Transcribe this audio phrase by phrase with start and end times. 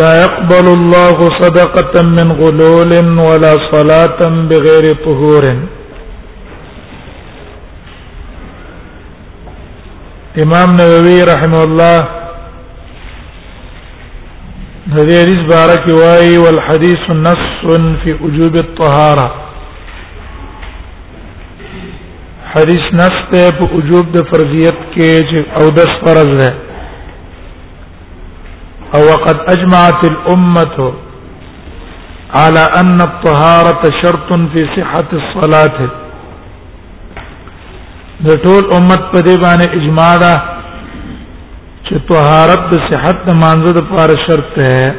[0.00, 5.42] لا يقبل الله صدقة من غلول ولا صلاة بغير طهور
[10.44, 11.98] امام نووي رحمه الله
[14.96, 17.46] هذه حديث بارك واي والحديث نص
[18.04, 19.28] في وجوب الطهارة
[22.54, 26.52] حدیث نص ته په وجوب د فرضیت کې او د فرض ده
[28.96, 30.88] او وقد اجمعت الامه
[32.34, 35.88] على ان الطهاره شرط في صحه الصلاه
[38.26, 40.34] د ټول امت په دې باندې اجماع ده
[41.86, 44.94] چې طهارت د صحت د مانزه د پر شرط ده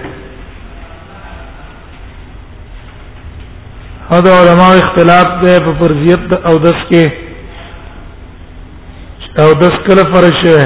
[4.11, 7.05] هدا علماء اختلاف ده په فرضیت او دس کې
[9.43, 10.65] او دس کله فرض شوی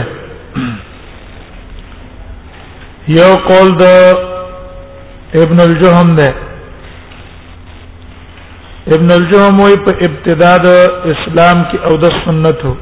[3.16, 3.84] یو قول د
[5.44, 6.30] ابن الجهم ده
[8.96, 10.68] ابن الجهم وی په ابتدا د
[11.14, 12.74] اسلام کې او د سنتو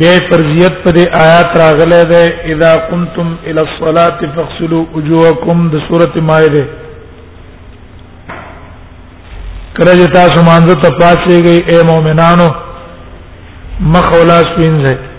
[0.00, 2.22] بیا فرضیت پر آیات راغله ده
[2.52, 6.64] اذا قمتم الى الصلاه فاغسلوا وجوهكم د سوره مائده
[9.76, 12.48] کله چې تاسو مانځو ته پاتې گئی اے مؤمنانو
[13.94, 15.09] مخ ولاس وینځه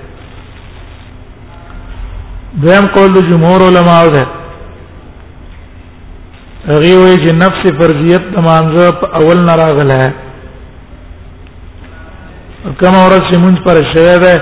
[2.60, 4.24] دیم قول د جمهور علما ده
[6.72, 10.00] هغه وی چې نفس فرضیت د مانزه په اول نه راغله
[12.80, 14.34] کوم ورځ چې مونږ پر شوه ده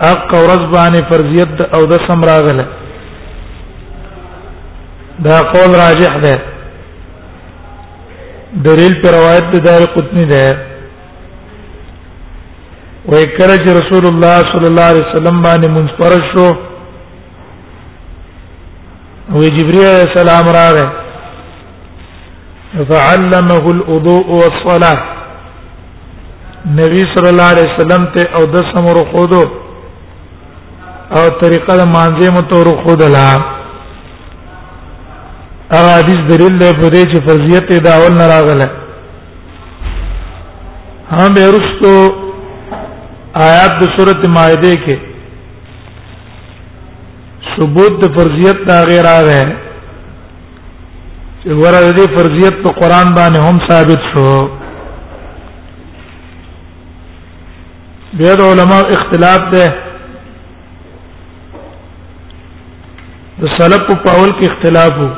[0.00, 2.64] حق ورځ باندې فرضیت او د سم راغله
[5.28, 6.36] دا قول راجح ده
[8.68, 10.67] دلیل پر روایت د دار قطنی ده دا
[13.12, 16.46] وای کړه چې رسول الله صلی الله علیه وسلم باندې منفرد شو
[19.32, 20.84] او جبرئیل علیہ السلام راغی
[22.90, 25.00] فعلمه الوضوء والصلاه
[26.82, 29.90] نبی صلی الله علیه وسلم ته او د سمور خودو او طریقه
[31.76, 33.26] د مانځه متور خودلا
[35.74, 38.68] هغه حدیث دلیل دی په دې چې فرضیت دا اول نه راغله
[41.16, 41.98] هم به رسو
[43.36, 44.96] آیات د سورته مائده کې
[47.54, 49.42] ثبوت د فرضیت دا غیر راغی
[51.42, 54.48] چې ورته دې فرضیت په قران باندې هم ثابت شو
[58.12, 59.66] بیا د علما اختلاف ده
[63.42, 65.08] د سلف په قول کې اختلاف وو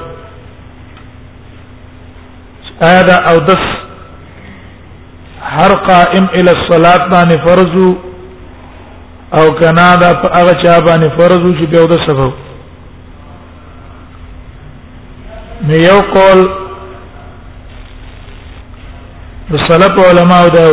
[2.83, 3.80] آیا دا او دس
[5.61, 7.73] هر قائم الى الصلاه باندې فرض
[9.39, 12.33] او کنا دا په هغه چا باندې فرض چې په اوده سبب
[15.67, 16.41] نو یو قول
[19.53, 20.67] د سلف علماء دا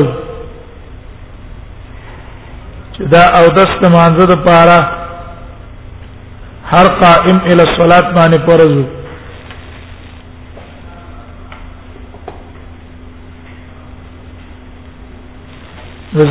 [2.94, 4.80] چې دا او د استمانزه د پاره
[6.72, 8.76] هر قائم الى الصلاه باندې فرض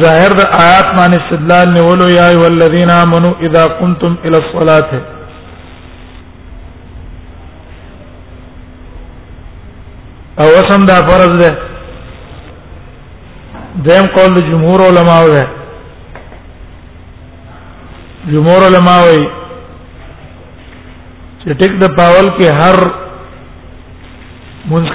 [0.02, 5.00] ظاهر د آیات باندې استدلال نیولو یا ای ولذین امنو اذا قمتم الى الصلاه
[10.40, 11.56] او وسم دا فرض ده
[13.86, 15.46] دیم قول د جمهور علما و ده
[18.32, 19.24] جمهور علما وي
[21.42, 22.88] چې ټیک د پاول کې هر
[24.70, 24.86] منځ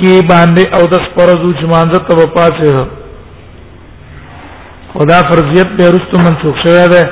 [0.00, 2.86] کې باندې او د فرض او جمانځ ته وپاسه
[4.98, 7.10] خدا فرضیت به رستم منسوخ شوی ده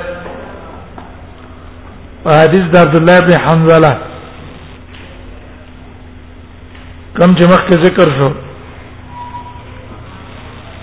[2.27, 3.91] حدیث د عبد الله بن حنظله
[7.19, 8.31] کم چې مخکې ذکر شو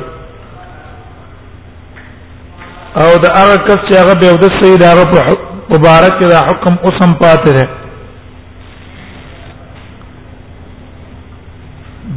[3.01, 5.35] او د هغه کس چې هغه به او دس سید هغه
[5.73, 7.67] مبارک دا حکم اوسم پاتره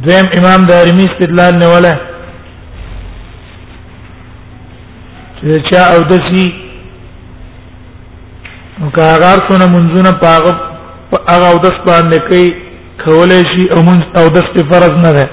[0.05, 1.91] دویم امام دارمی استدلال نه ولا
[5.41, 6.45] چې چا او دسی
[8.79, 10.51] نو کاغار څونه منځونه پاغه
[11.33, 12.47] هغه او دس باندې کوي
[13.05, 15.29] کولای شي او منځ او دس په فرض نه ده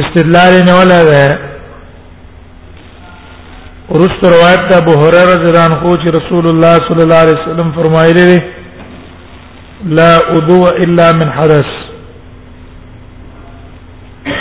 [0.00, 1.38] استدلال نه ولا ده
[3.90, 8.24] ورست روایت ابو هريره رضی الله عنه چې رسول الله صلی الله علیه وسلم فرمایلی
[8.32, 8.40] دی
[9.84, 11.66] لا وضوء الا من حدث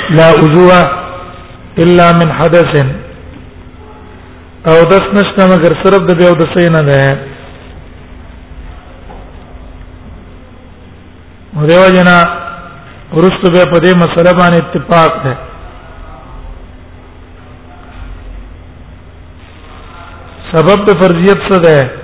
[0.10, 0.74] لا وضوء
[1.78, 2.84] الا من حدث
[4.70, 7.18] او دس نشته مگر صرف د بیو د سینه ده
[11.70, 12.18] دیو جنا
[13.14, 15.34] ورست به په دې مسله باندې اتفاق ده
[20.54, 22.01] سبب د فرضیت څه ده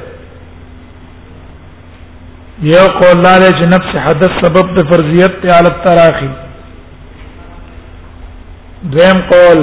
[2.65, 6.27] یو قول دار چې نفس حدث سبب د فرضیت ته علت تراخي
[8.94, 9.59] دویم قول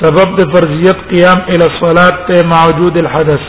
[0.00, 3.40] سبب د فرضیت قیام ال الصلاه ته موجود الحدث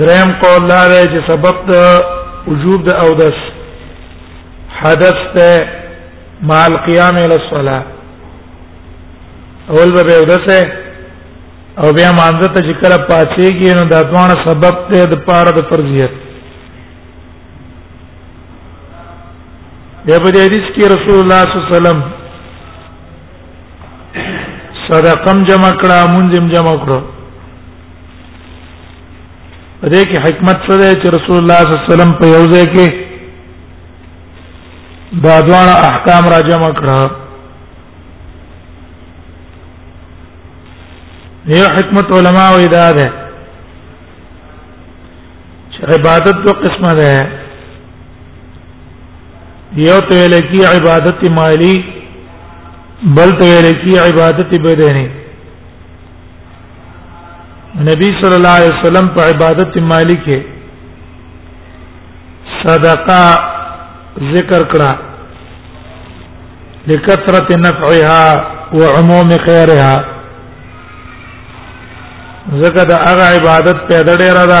[0.00, 2.04] دریم قول دار چې سبب د
[2.48, 3.38] وجوب د اودس
[4.82, 5.66] حدث ته
[6.42, 7.82] مع القيام الى الصلاه
[9.70, 10.87] اول به اودسه
[11.82, 15.60] او بیا مانزه ته چې کله پاتېږي نو دا دوه سبب ته د پاره د
[15.70, 16.12] فرضیت
[20.10, 21.98] یا په دې حدیث کې رسول الله صلی الله علیه وسلم
[24.88, 26.98] صدقم جمع کړه مونږم جمع کړو
[29.80, 32.44] په دې کې حکمت څه ده چې رسول الله صلی الله علیه وسلم په یو
[32.54, 32.86] ځای کې
[35.26, 37.00] دا دوه احکام را جمع کړه
[41.50, 43.04] یو حکمت علما و ادا ده
[45.94, 47.10] عبادت دو قسمه ده
[49.84, 51.76] یو تو لکی عبادت مالی
[53.16, 55.06] بل تو لکی عبادت بدنی
[57.88, 60.38] نبی صلی الله علیه وسلم په عبادت مالی کې
[62.66, 63.20] صدقه
[64.36, 64.92] ذکر کړه
[66.86, 68.24] لکثرت نفعها
[68.78, 69.94] وعموم خیرها
[72.56, 74.60] زکه دا هغه عبادت پیدا ډیر ده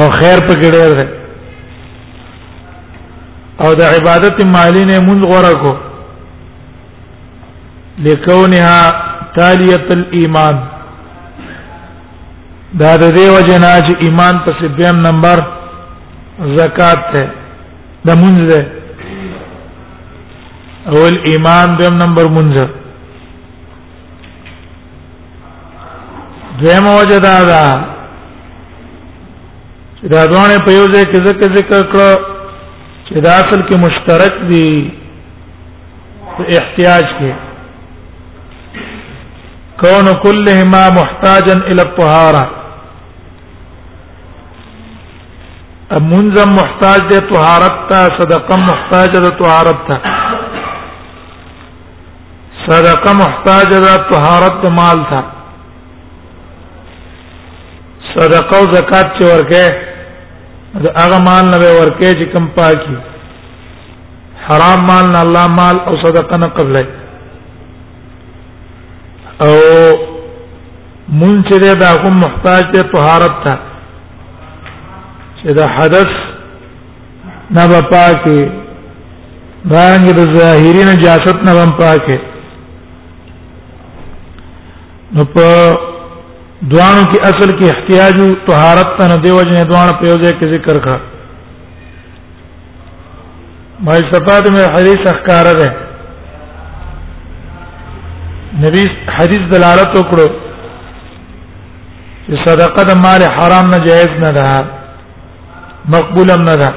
[0.00, 1.06] او خیر په ډیر ده
[3.64, 5.72] او د عبادت مالی نه مونږ غوړه کو
[8.06, 8.78] لکونها
[9.38, 10.56] تالیه الايمان
[12.80, 15.36] دا د دې وجنا چې ایمان پس دیم نمبر
[16.60, 17.24] زکات ده
[18.06, 18.60] د مونږ ده
[20.92, 22.52] اول ایمان دیم نمبر مونږ
[26.60, 27.62] دیم وجدا دا
[30.00, 32.10] چې دا دوانه په یو ځای کې ذکر ذکر کړو
[33.04, 34.68] چې دا اصل کې مشترک دي
[36.36, 37.34] په احتیاج کې
[39.82, 42.44] كون كلهما محتاجا الى الطهاره
[46.08, 49.96] منظم محتاج ده طهارت تا صدقه محتاج ده طهارت تا
[52.68, 55.20] صدقه محتاج ده طهارت مال تا
[58.14, 59.64] صدقه او زکات چې ورکه
[60.84, 62.96] دا هغه مال نه ورکه چې کم پاکي
[64.46, 66.84] حرام مال نه الله مال او صدقه نه قبلای
[69.46, 69.52] او
[71.22, 73.54] منچره دا کوم محتاج ته طهارت تا
[75.40, 76.12] چې دا حدث
[77.56, 78.44] نه به پاکي
[79.64, 82.18] باندې د ظاهرین نجاست نه هم پاکي
[85.14, 85.76] نو په
[86.62, 90.46] دوانو کې اصل کې احتیاج طهارت ته نه دیو جن دوان په یو ځای کې
[90.52, 90.94] ذکر کا
[93.86, 95.68] مې صفات مې حدیث اخکار ده
[98.64, 98.82] نبی
[99.16, 100.28] حدیث دلالت وکړو
[102.26, 104.48] چې صدقه د مال حرام نه جایز نه ده
[105.94, 106.70] مقبول نه ده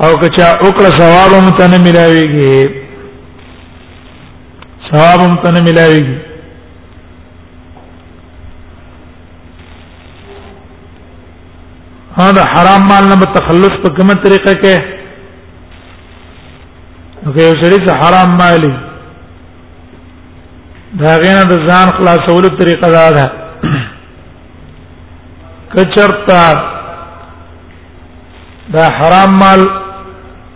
[0.00, 2.56] او کچا وکړه ثواب هم ته نه ملایويږي
[4.92, 6.20] ثواب هم ته نه ملایويږي
[12.18, 14.76] ها دا حرام مال نه تخلص په کومه طریقه کې
[17.24, 18.70] نو یو شری ته حرام مالي
[21.02, 23.30] دا غینه د ځان خلاصولو طریقه دا ده
[25.76, 26.40] کچرتا
[28.78, 29.60] دا حرام مال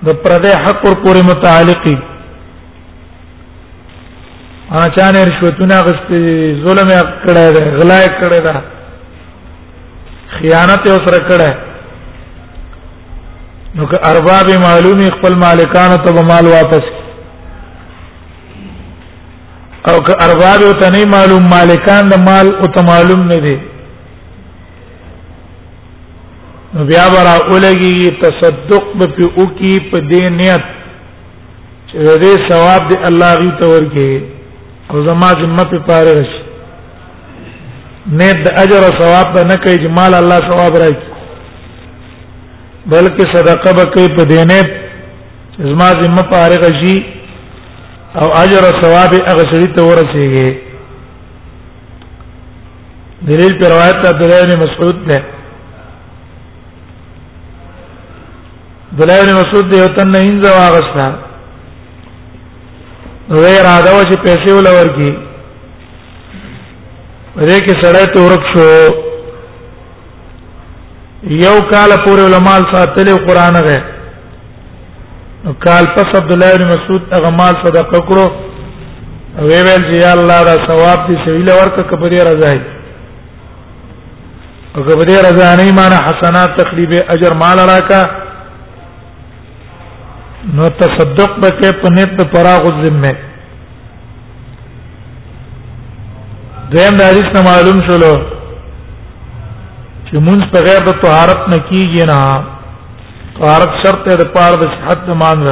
[0.07, 1.97] د پردې حق ور پورې متعلقي
[4.73, 6.21] انا چانه رشوتونه غستې
[6.69, 8.59] ظلم یې کړی دی غلا یې کړی دی
[10.39, 11.51] خیانت یې سره کړه
[13.79, 16.87] نو که ارباب معلومی خپل مالکانو ته به مال واپس
[19.91, 23.57] او که ارباب ته نه معلوم مالکان د مال او ته معلوم نه دي
[26.75, 30.65] نو بیا برا اولګي تصدق په او کی په دې نیت
[31.89, 34.21] چې دې ثواب دې الله غي تور کې
[34.91, 36.41] او زما ذمہ په پاره راشي
[38.07, 41.11] نیت د اجر او ثواب به نه کوي چې مال الله ثواب راکړي
[42.89, 44.63] بلکې صدقه به کوي په دینه
[45.73, 46.97] زما ذمہ فارغ شي
[48.23, 50.51] او اجر او ثواب هغه سړي ته ورسیږي
[53.29, 55.17] دلیل پر روایت عبد الله بن مسعود نے
[58.93, 65.11] عبد الله بن مسعود دی وطن نه انځه واغسنا وې راځو چې پیسې ولور کی
[67.49, 68.67] دې کې سړی ته ورک شو
[71.45, 73.79] یو کال پورې علما ساتل قران غه
[75.65, 78.27] کال پس عبد الله بن مسعود هغه مال صدقه کړو
[79.47, 82.61] وی ویل چې الله دا ثواب دې سویل ورک کبري رضای
[84.77, 88.03] او کبري رضا نه معنی حسنات تقریبا اجر مال راکا
[90.59, 93.17] نو تصدق بکې په نیت پراغ ذمه
[96.73, 98.13] دویم د حدیث نه معلوم شولو
[100.07, 102.21] چې مونږ په غیر د طهارت نه کیږي نه
[103.39, 105.45] طهارت شرط دی د پاره د صحت مانګ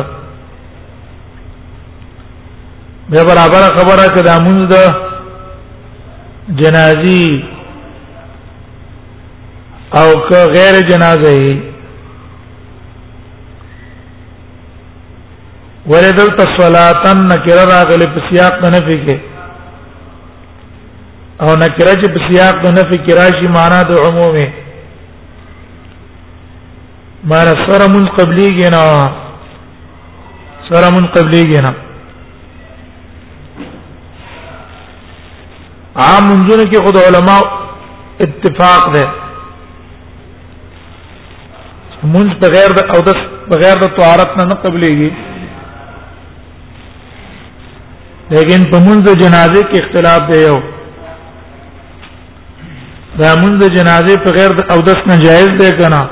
[3.15, 4.77] به برابر خبره چې د مونږ د
[6.61, 7.25] جنازي
[10.01, 11.39] او که غیر جنازه
[15.91, 19.17] وردل تصلاتن نکره راغلی په سیاق نه فکر
[21.45, 24.47] او نکره چې په سیاق د نفي کې راشي معنا د عمومه
[27.33, 29.11] معنا سره من قبليږي نه
[30.69, 31.71] سره من قبليږي نه
[36.07, 37.37] عام منځونه کې خود علما
[38.27, 39.05] اتفاق ده
[42.15, 43.17] منځ بغیر د او د
[43.53, 45.11] بغیر د طهارت نه قبليږي
[48.35, 50.59] لیکن په منځ جنازه کې اختلاف دی یو
[53.21, 56.03] دا مونږ د جنازې په غیر او دس نه جایز دی کنه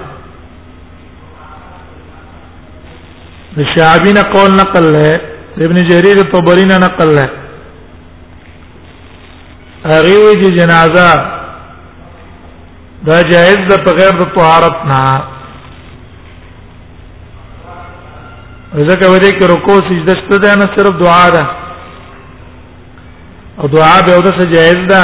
[3.56, 5.10] د شعبی نه قول نقل له
[5.66, 7.26] ابن جرير الطبري نه نقل له
[9.90, 11.08] هغه وی چې جنازه
[13.06, 15.04] دا جایز ده په غیر د طهارت نه
[18.88, 21.44] ځکه ورته کې رکوع سجده ستده نه صرف دعا ده
[23.60, 25.02] او دعا به اوسه جایز ده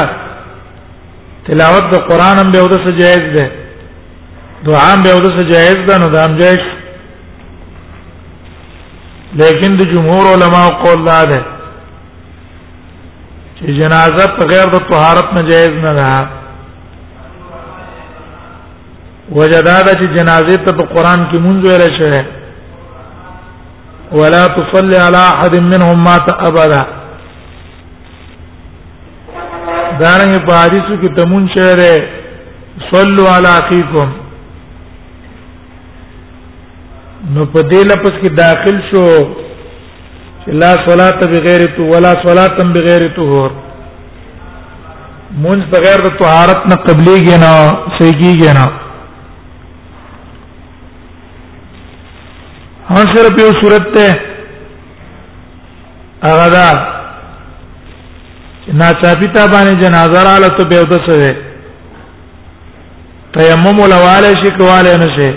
[1.46, 3.44] تلاوت د قران هم به ودسه جایز ده
[4.66, 6.62] دعا هم به ودسه جایز ده نو دا هم جایز
[9.38, 11.42] لیکن د جمهور علما قول دا ده
[13.58, 16.12] چې جنازه په غیر د طهارت نه جایز نه ده
[19.32, 22.24] وجدا ده چې جنازې ته په قران کې مونږ ویل شوی
[24.12, 26.82] ولا تصلي على احد منهم مات ابدا
[30.00, 31.94] دارنګ په حدیثو کې تمون شهره
[32.90, 34.10] صلوا علی اخیکم
[37.34, 39.04] نو په دې لپس کې داخل شو
[40.44, 43.50] چې لا صلات بغیر تو ولا صلات بغیر طهور
[45.42, 47.52] مونږ بغیر د طهارت نه قبليږي نه
[47.98, 48.70] سيږي نه
[52.88, 54.20] هغه سره په صورت ته
[56.26, 56.70] هغه دا
[58.80, 61.32] ناڅاپي تا باندې جنازه رااله ته به وته سوي
[63.36, 65.28] تیمم ولواله شي کواله نه شي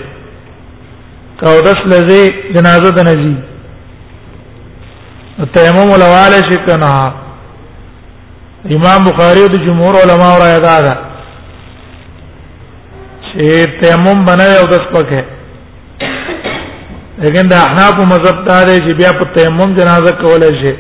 [1.40, 2.22] کو دس لذي
[2.58, 3.36] جنازه د نزي
[5.58, 6.94] تیمم ولواله شي کنه
[8.78, 10.98] امام بخاری او جمهور علما را یادا ده
[13.28, 15.24] چې تیمم بنوي او دس پکې
[17.24, 20.76] لیکن دا احناف مذهب دا دی چې بیا په تیمم جنازه کولای شي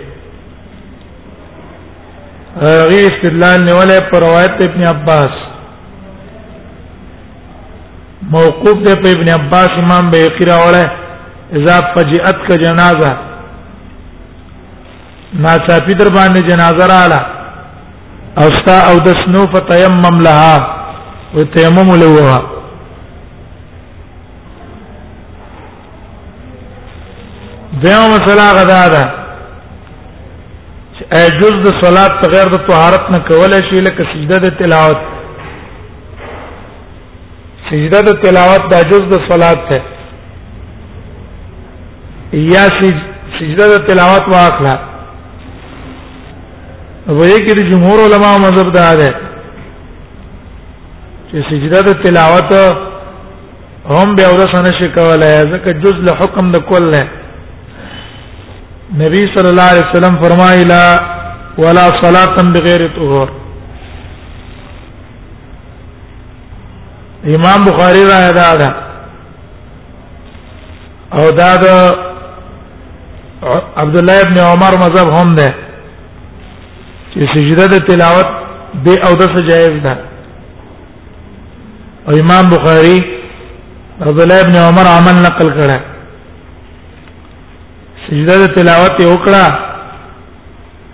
[2.63, 5.33] غی استدلال نیولې پر روایت ابن عباس
[8.35, 10.91] موقوف ده په ابن عباس امام بیقی راوړه
[11.61, 13.11] اذا فجئت ک جنازه
[15.39, 17.19] ما صافی در باندې جنازه رااله
[18.39, 22.39] او ستا او د سنو فتیمم لها و تیمم لوها
[27.83, 29.24] دیو مسله غدا ده
[31.39, 34.99] جز د صلات غیر د طهارت نه کول شي لکه سجده د تلاوت
[37.71, 39.79] سجده د تلاوت دا جز د صلات ده
[42.51, 44.75] یا سجده د تلاوت واخلا
[47.17, 52.49] وایي کې د جمهور علما مذهب دا ده چې سجده د تلاوت
[53.95, 57.05] هم به اورسنه شي کولای ځکه جز له حکم د کول نه
[58.93, 60.83] نبی صلی الله علیه وسلم فرمایلا
[61.57, 63.29] ولا صلاه بغیر طهور
[67.35, 68.69] امام بخاری را ادا ده
[71.13, 71.65] او دا د
[73.77, 75.47] عبد الله ابن عمر مذهب هم ده
[77.13, 78.27] چې سجده د تلاوت
[78.85, 79.93] به او د سجایز ده
[82.07, 82.97] او امام بخاری
[84.01, 85.94] عبد الله ابن عمر عمل نقل کړه
[88.07, 89.45] سجده د تلاوت وکړه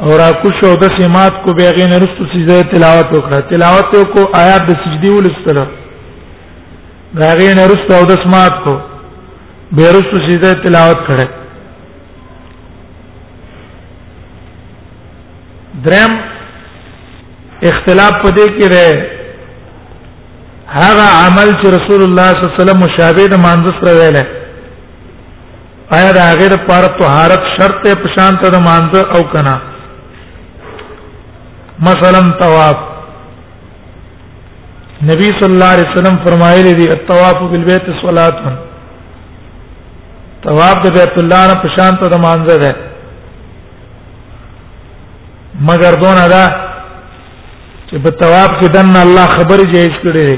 [0.03, 4.61] او را کوشو د سمات کو به غین رستو سجده تلاوت وکړه تلاوت کو آیات
[4.69, 5.57] د سجدي ولستل
[7.19, 8.73] دا غین رستو او د سمات کو
[9.77, 11.27] به رستو سجده تلاوت کړه
[15.85, 16.11] درم
[17.69, 18.85] اختلاف پدې کې ده
[20.81, 24.27] هغه عمل چې رسول الله صلی الله علیه وسلم مشابه د مانځس را ویله
[25.95, 29.55] آیا دا غیر پر طهارت شرط په شانت د مانځ او کنا
[31.87, 32.77] مثلا طواف
[35.09, 38.55] نبی صلی الله علیه وسلم فرمایلی دی الطواف بالبيت صلاه
[40.45, 42.73] طواف د بیت الله نه په شانت د مانځ ده
[45.71, 46.45] مگر دون ادا
[47.89, 50.31] چې په طواف کې دنه الله خبرې جایز کړي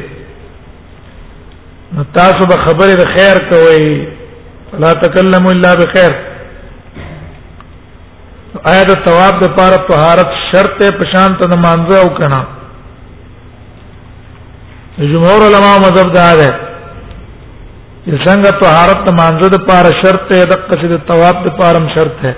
[1.93, 3.85] نو تاسو به خبرې د خیر کوئ
[4.81, 6.13] لا تکلموا الا بخير
[8.71, 12.39] آیا د ثواب د پاره طهارت شرط په شان ته مانځه او کنا
[15.11, 16.49] جمهور علما مذهب دا ده
[18.05, 22.17] چې څنګه طهارت ته مانځه د پاره شرط ته د قصد ثواب د پاره شرط
[22.23, 22.33] ده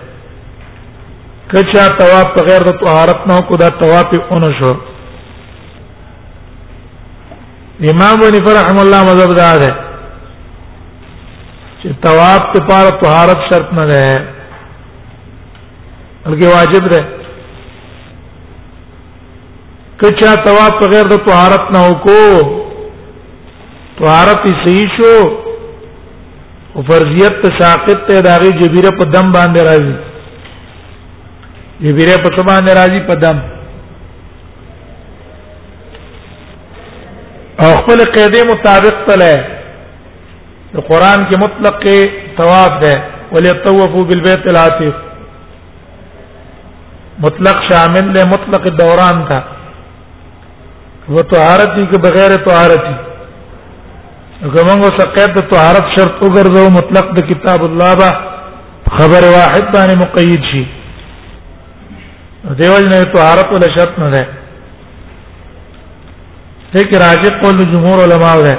[1.54, 4.76] کچا ثواب په غیر د طهارت نه کو دا ثواب اون شو
[7.96, 9.74] امام ونی فرحم الله مذهب دا ده
[11.86, 13.98] چې ثواب ته پاره طهارت شرط نه ده
[16.26, 17.02] بلکې واجب ده
[20.04, 22.34] کچا ثواب بغیر د طهارت نه وکړو
[24.02, 25.16] طهارت یې صحیح شو
[26.76, 29.96] او فرضیت ته ساقط ته داغي جبیره په دم باندې راځي
[31.88, 33.38] جبیره په څه باندې راځي په دم
[37.66, 39.36] او خپل قاعده مطابق تله
[40.90, 41.86] قران کې مطلق
[42.38, 42.94] طواف ده
[43.32, 44.96] وليطوفوا بالبيت العتيق
[47.20, 49.40] مطلق شامل له مطلق دوران تھا
[51.16, 52.88] وہ طہارت دی کے بغیر طہارت
[54.46, 58.10] کومنګو سقید د طهارت شرط وګرځو مطلق د کتاب الله با
[58.98, 60.64] خبر واحد باندې مقید شي
[62.64, 64.26] دیول نه طهارت ولا شرط نه ده
[66.76, 68.56] ذکر راجع قول جمهور علماء ده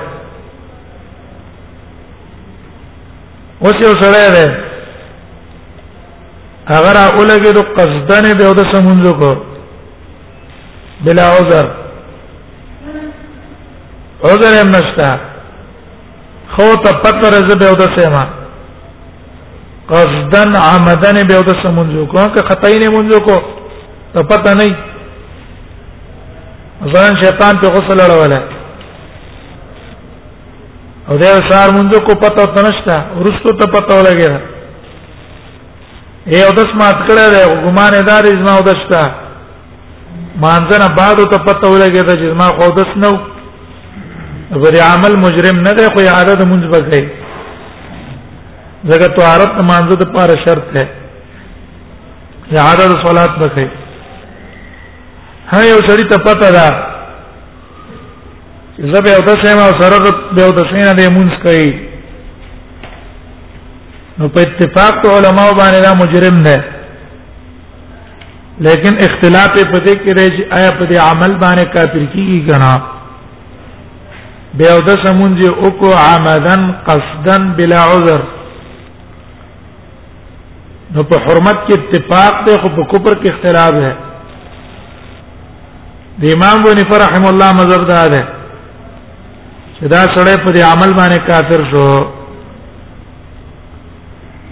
[3.62, 4.46] اوس یو سره ده
[6.76, 9.30] اگر اولګي د قصدنه به د سمونځو کو
[11.04, 11.66] بلا عذر
[14.30, 15.10] عذر هم نشتا
[16.56, 18.24] خو ته پتر زبه او د سما
[19.92, 23.36] قصدن عمدن به د سمونځو کو که خطای نه مونځو کو
[24.14, 24.68] ته پته نه
[26.94, 28.40] ځان شیطان په غسل اړوله
[31.10, 34.32] او دا سار مونږ کو پته تنشتا ورستو ته پته ولګیا
[36.30, 39.02] اے او داس مات کړه ده ګمان دار از ما ودستا
[40.44, 43.10] مانځنه بعد ته پته ولګیا دا چې ما خو داس نو
[44.62, 47.04] ورې عمل مجرم نه ده خو عادت مونږ بګی
[48.90, 50.84] زګه تو عادت مانځه د پاره شرط ده
[52.66, 53.68] عادت صلات بګی
[55.54, 56.68] هه یو سړی ته پته ده
[58.78, 59.98] زبه او د سیمه سره
[60.36, 61.68] د او د سیمه د مونږ کوي
[64.18, 66.64] نو په اتفاق علماء باندې دا مجرم نه
[68.66, 72.82] لیکن اختلاف په دې کې دی چې آیا په دې عمل باندې کافر کیږي کنه
[74.58, 78.22] بیا د سمونځ او کو عمدن قصدن بلا عذر
[80.94, 83.96] نو په حرمت کې اتفاق ده خو په کفر کې اختلاف ده
[86.22, 88.24] د امام بن فرحم الله مذهب ده
[89.78, 91.88] چې دا سړی په دې عمل باندې کافر شو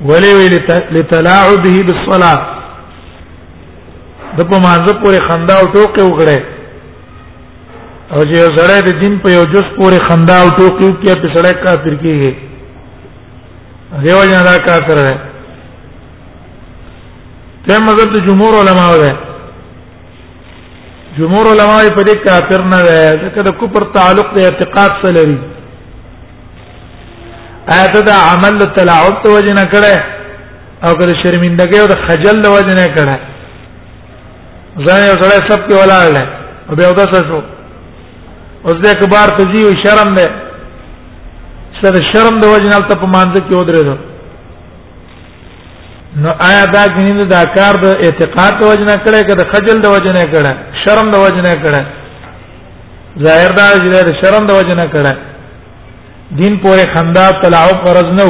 [0.08, 0.54] ولی ویل
[0.96, 2.38] لتلاعبه بالصلاه
[4.36, 6.40] د په مانزه پورې خندا او ټوکې وکړي
[8.12, 11.28] او چې یو سړی د دین په یو جز پورې خندا او ټوکې وکړي په
[11.36, 12.32] سړی کافر کیږي
[14.02, 15.14] دیو جنا دا کافر دی
[17.66, 19.12] تم مذهب د جمهور علماء دی
[21.18, 25.36] جمهور علما په دې کافر نه ده ځکه د کفر تعلق د اعتقاد سره لري
[27.82, 29.96] اته د عمل تلاعب ته وجنه کړه
[30.84, 33.16] او کله شرمندګي او د خجل له وجنه کړه
[34.86, 36.24] ځان یو سره سب کې ولاړ نه
[36.68, 37.40] او به اوسه شو
[38.66, 40.26] اوس د اکبار ته جی شرم ده
[41.82, 43.96] سره شرم د وجنه تل په مانځ کې ودرېدو
[46.22, 49.86] نو آیا دا غنیند دا کار د اعتقاد د وجنه کړه که د خجل د
[49.94, 50.52] وجنه کړه
[50.84, 51.80] شرم د وجنه کړه
[53.24, 55.12] ظاهر دا چې د شرم د وجنه کړه
[56.40, 58.24] دین پورې خندا تلاعب فرض نه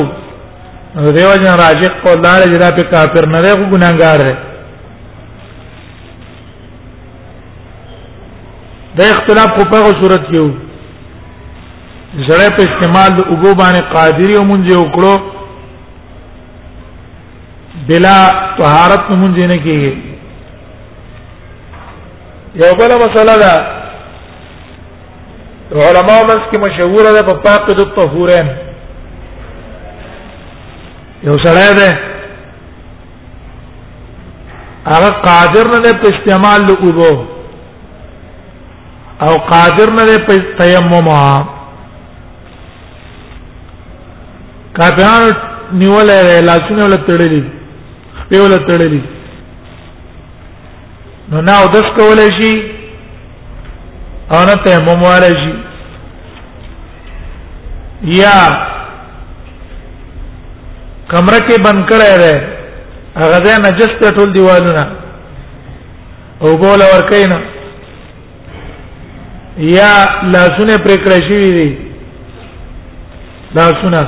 [1.00, 4.34] وو دیو جن راجق کو لار جدا په کافر نه دی ګناګار دی
[8.98, 10.54] دا اختلاف په هغه صورت کې وو
[12.28, 15.16] زړه په استعمال د وګو باندې قادری ومنځه وکړو
[17.88, 18.16] بلا
[18.58, 19.92] طهارت مونږ نه کیږي
[22.62, 23.54] یو بل مسله ده
[25.86, 28.48] علماء مس کی مشهور ده په فاقد الطهورین
[31.24, 31.90] یو سره ده
[34.92, 37.10] هغه قادر نه په استعمال لوبو
[39.26, 41.08] او قادر نه په تیمم
[44.76, 45.30] کافرانو
[45.78, 47.63] نیولې لاسونه ولته تړلې
[48.28, 49.02] په ول تړلې
[51.30, 52.52] نو نه او دس کولای شي
[54.34, 55.52] او نه تیمم والای شي
[58.20, 58.34] یا
[61.10, 62.34] کمره کې بند کړی دی
[63.20, 64.84] هغه ځای نجس ته ټول دیوالونه
[66.42, 67.38] او بوله ورکینا
[69.56, 69.92] یا
[70.32, 71.70] لاسونه پرې کړی شي دي
[73.60, 74.02] لاسونه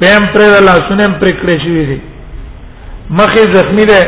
[0.00, 2.00] پم پرې لاسونه پرې کړی شي دي
[3.18, 4.00] مخې زخمی ده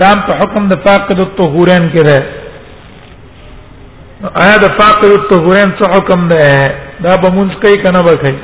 [0.00, 2.18] دام په حکم د فاقد الطهورین کې ده
[4.44, 6.38] آیا د فاقد الطهورین څه حکم ده
[7.06, 8.38] دا به مونږ کوي کنه به کوي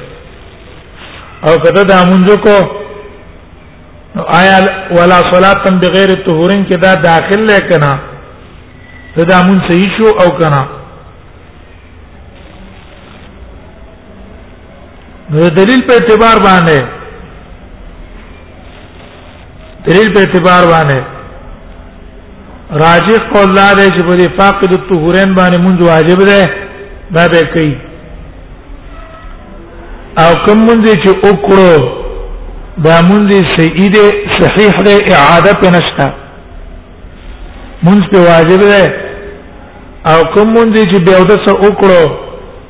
[1.47, 2.57] او کته دا مونږ کو
[4.38, 4.57] آیا
[4.97, 7.90] ولا صلاه بغیر الطهورین کې دا داخل لکنه
[9.17, 10.62] دا مونږ صحیح شو او کنه
[15.33, 16.79] نو دلیل په اعتبار باندې
[19.87, 20.99] دلیل په اعتبار باندې
[22.83, 26.41] راجح قول لا دی چې په فاقد الطهورین باندې مونږ واجب ده
[27.17, 27.75] دا به کوي
[30.25, 31.75] او کوم مونږ چې وکړو
[32.89, 33.97] دا مونږ سید
[34.43, 36.07] صحیح دی اعاده پنشتا
[37.85, 38.87] مونږ په واجب دی
[40.05, 42.05] او کوم مونږ چې بیا د څه وکړو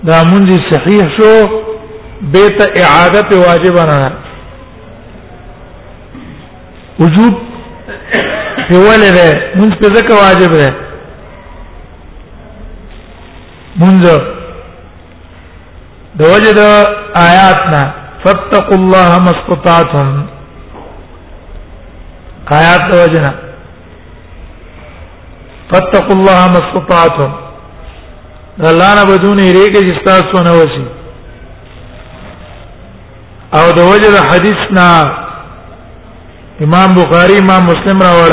[0.09, 1.35] دا مونږ صحیح شو
[2.33, 4.13] بیت اعاده په واجب نه
[7.01, 7.35] وجوب
[8.69, 9.27] په ولې ده
[9.59, 10.71] موږ په ځکه واجب ده
[13.81, 13.97] موږ
[16.19, 16.63] د وجه د
[17.29, 17.83] آیاتنا
[18.25, 20.09] فاتقوا الله ما استطعتم
[22.59, 23.33] آیات د وجه نه
[25.71, 27.31] فاتقوا الله ما استطعتم
[28.73, 30.87] الله نه بدون یې کې چې تاسو نه وسی
[33.59, 34.89] او د وجه د حدیث نا
[36.67, 38.33] امام بخاری امام مسلم راول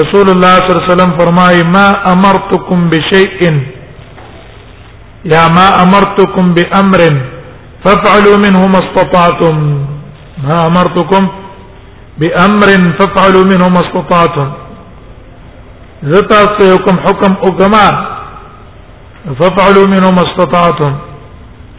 [0.00, 3.52] رسول الله صلی الله علیه وسلم فرمای ما امرتکم بشیء
[5.32, 7.02] یا ما امرتکم بامر
[7.84, 9.58] فافعلوا منه ما استطعتم
[10.46, 11.24] ما امرتکم
[12.20, 14.48] بامر فافعلوا منه ما استطعتم
[16.12, 16.42] زتا
[16.86, 17.88] حكم او اقما
[19.38, 20.92] فافعلوا منه ما استطعتم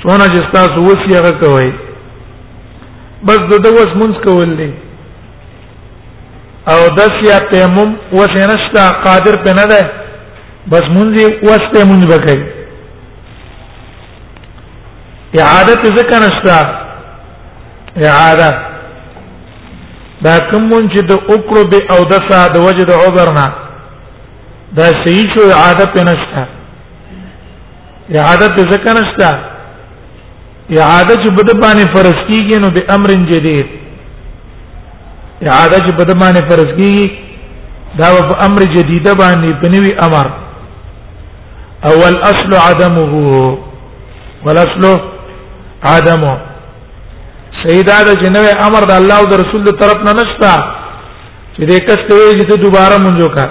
[0.01, 1.69] څونه چې تاسو وسی هغه کوي
[3.27, 4.71] بس د دوس مونږ کول دي
[6.73, 9.81] او دس یا تیمم وسنشتا قادر په نه ده
[10.71, 11.11] بس مونږ
[11.49, 12.37] وسته مونږ وکړي
[15.43, 16.57] اعاده ذکر نشتا
[18.09, 18.49] اعاده
[20.25, 23.45] دا کوم چې د اوکرو به او د ساده وجد عذرنا
[24.77, 26.43] دا صحیح شو اعاده پنشتا
[28.19, 29.29] اعاده ذکر نشتا
[30.75, 33.67] اعاده چې بده باندې فرض کیږي نو به امر جدید
[35.47, 37.03] اعاده چې بده باندې فرض کیږي
[37.99, 40.25] دا په امر جدید باندې بنوي امر
[41.91, 43.15] اول اصل عدمه
[44.45, 44.83] والاصل
[45.83, 46.35] عدمه
[47.63, 50.53] سیدا د جنوي امر د الله او د رسول د طرف نه نشتا
[51.55, 53.49] چې دې کس ته وي چې دوباره مونږ وکړه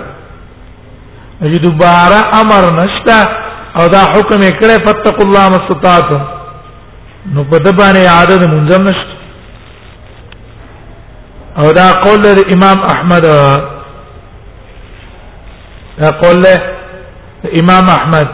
[1.52, 3.18] چې دوباره امر نشتا
[3.76, 6.35] او دا حکم یې کړه فتق الله مستطاعتم
[7.34, 9.14] نو په د باندې عادت منظم نشته
[11.60, 13.22] او دا قول د امام احمد
[16.00, 16.54] دا قول له
[17.60, 18.28] امام احمد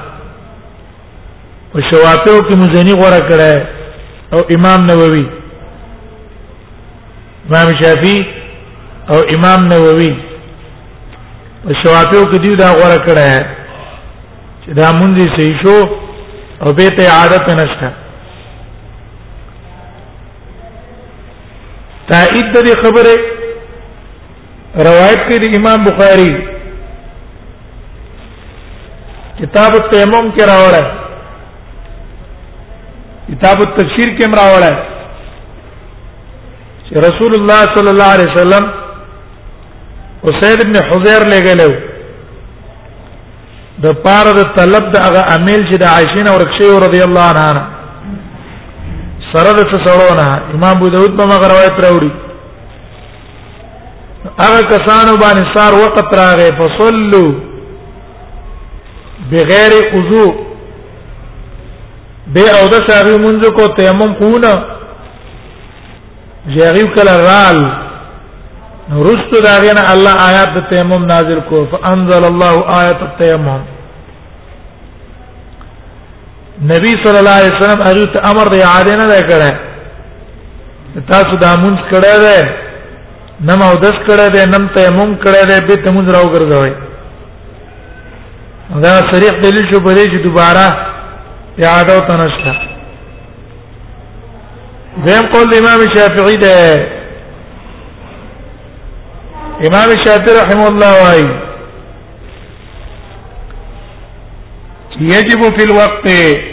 [1.75, 3.67] او شوافیو کې مزنی غوړه کړه
[4.35, 5.27] او امام نووي
[7.49, 8.19] امام شافعي
[9.13, 10.11] او امام نووي
[11.67, 13.31] او شوافیو کې دی دا غوړه کړه
[14.65, 15.79] چې دا مونږ یې صحیح شو
[16.63, 17.91] او به ته عادت نشته
[22.13, 23.15] تایید د خبره
[24.89, 26.33] روایت کړي امام بخاری
[29.41, 30.87] کتاب التیمم کې راوړل
[33.31, 34.77] کتاب التفسیر کې راوړل
[36.87, 38.65] چې رسول الله صلی الله علیه وسلم
[40.31, 41.71] اسید ابن حذیر لګلو
[43.85, 47.82] د پاره د طلب د هغه عمل چې د عائشہ رضی الله عنها
[49.33, 52.13] سره د سړونه امام ابو داود په مغه روایت راوړي
[54.45, 57.31] هغه کسانو باندې سار وخت راغې فصلوا
[59.31, 60.29] بغیر وضو
[62.35, 64.53] به او د ساری منځ کو تیمم کوونه
[66.57, 67.59] جریو کله رال
[69.09, 73.61] رستو دا غنه الله آیات د تیمم نازل کو فانزل الله آیات التیمم
[76.71, 79.51] نبی صلی الله علیه وسلم هغه ته امر دی عاده نه کړه
[81.11, 82.37] تاسو دا مونږ کړه ده
[83.49, 86.73] نم او دس کړه ده نم ته مونږ کړه ده به ته مونږ راو ګرځوي
[88.85, 90.67] دا صریح دلیل شو بری چې دوباره
[91.65, 92.53] اعاده تنشته
[95.05, 96.59] زم قول امام شافعی ده
[99.67, 101.31] امام شافعی رحمه الله وایي
[105.01, 106.51] يجب في الوقت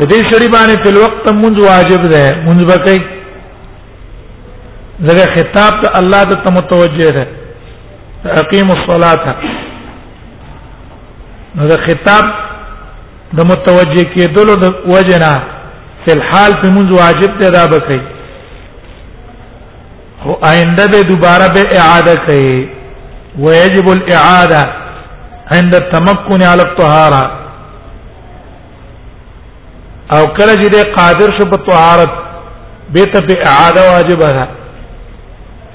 [0.00, 2.96] د دې سړي باندې په وخت منځ واجب ده منځ بکې
[5.06, 7.26] زګه خطاب ته الله ته متوجه ده
[8.42, 9.36] اقیم الصلاه
[11.56, 12.24] نو دا خطاب
[13.36, 15.32] د متوجه کېدلو د وجنا
[16.06, 18.00] فل حال په منځ واجب ده دا بکې
[20.22, 22.68] خو آئنده به دوباره به اعاده کوي
[23.44, 24.62] ويجب الاعاده
[25.52, 27.45] عند التمكن على الطهاره
[30.14, 32.12] او کله چې د قادر شو په طهارت
[32.94, 34.46] به ته په اعاده واجب ده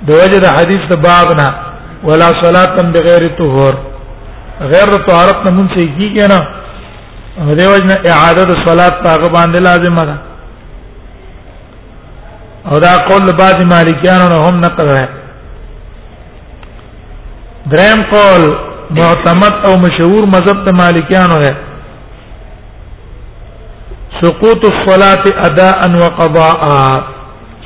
[0.08, 1.48] دوجه د حدیث د باب نه
[2.08, 3.74] ولا صلاه بغیر طهور
[4.74, 6.40] غیر طهارت نه مونږ یې کی کنه
[7.60, 10.16] دیوژن اعاده د صلات په باندې لازم ده
[12.70, 15.10] او دا قول بعض مالکیانو نه هم نقل ده
[17.72, 18.44] دریم قول
[19.00, 21.52] معتمد او مشهور مذهب ته مالکیانو ده
[24.20, 26.64] سقوط الصلاه اداء وقضاء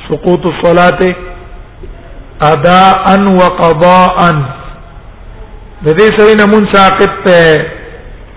[0.08, 0.98] سقوط الصلاه
[2.42, 3.06] اداء
[3.40, 4.18] وقضاء
[5.82, 6.08] د دې
[6.52, 7.42] من نه ساقط ته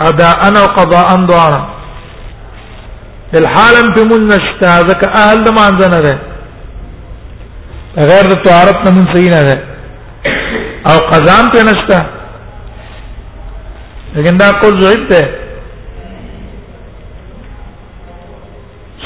[0.10, 1.62] اداء او قضاء دواړه
[3.34, 6.16] د حالم په مون نشتا ځکه اهل د مانځنه ده
[8.10, 9.56] غیر د طهارت نه مون صحیح ده
[10.90, 12.00] او قضام په نشتا
[14.16, 15.10] لیکن دا قول ضعیف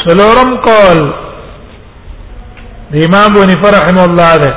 [0.08, 1.00] سلورم قول
[3.06, 4.56] امام بن فرحم الله عليه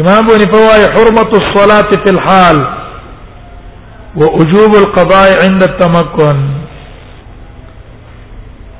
[0.00, 2.56] امام بن فواي حرمه الصلاه في الحال
[4.16, 6.38] واجوب القضاء عند التمكن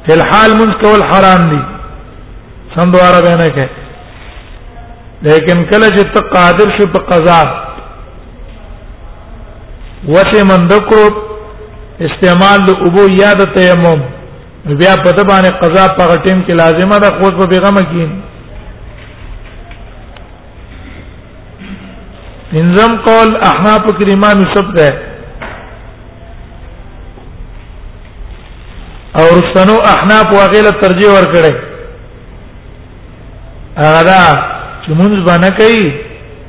[0.06, 1.62] في الحال منك والحرام دي
[2.76, 3.68] سندوار بینه لكن
[5.22, 7.46] لیکن کله چې قادر شو بقضاء
[10.08, 11.12] قضا من ذكر
[12.00, 13.40] استعمال لأبو ابو یاد
[14.76, 18.04] بیا په د باندې قضا په ټیم کې لازمه ده خو په بیغمه کې
[22.61, 24.88] انزم قول احناف کریمه نسب ده
[29.20, 31.54] او رسنو احناف واغیله ترجیح ور کړي
[33.81, 34.22] هغه دا
[34.85, 35.83] چې مونږ باندې کوي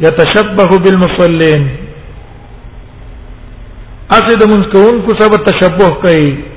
[0.05, 1.63] يتشبه بالمصلين
[4.17, 6.48] اسد مونږ کوونکو سبب تشبه کوي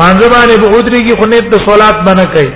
[0.00, 2.50] مانځ باندې به ودري کی خو نیت د صلات باندې کوي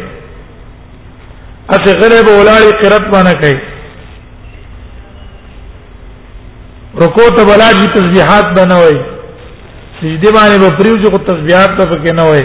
[1.75, 3.59] اته غره به ولاړی قرت باندې کوي
[7.03, 8.97] رکوع ته ولاړی تسبیحات بنوي
[10.01, 12.43] سجدي باندې به پریو چې تسبیحات ته پکې نه وي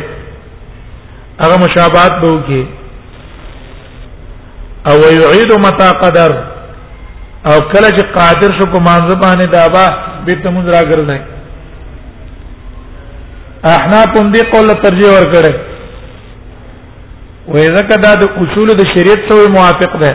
[1.41, 2.61] هغه مشابهات به وکي
[4.87, 6.31] او ويعيد متى قدر
[7.49, 9.85] او کله چې قادر شو په مانځ باندې دابا
[10.25, 11.38] به تمون را ګرځي
[13.67, 15.53] احناف دې قول ترجیح ورکړي
[17.47, 20.11] وې ځکه دا د اصول د شریعت سره موافق ده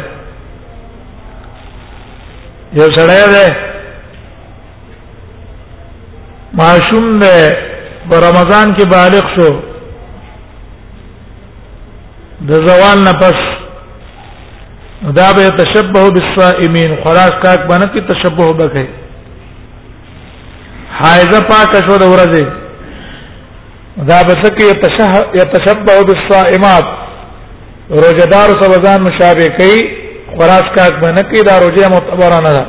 [2.78, 3.56] یو سره ده
[6.60, 7.52] معصوم ده
[8.10, 9.50] په رمضان کې بالغ شو
[12.48, 13.34] د زوال نه پس
[15.20, 18.86] دا به تشبه بالصائمین خلاص کاک باندې تشبه وکړي
[20.98, 22.63] حایزه پاک شو د ورځې
[23.96, 24.64] دا بسکه
[25.34, 26.84] یتشبه بالصائمات
[27.90, 29.80] روزدار سره ځان مشابه کوي
[30.38, 32.66] خراس کاک باندې کوي دا روزه معتبرانه ده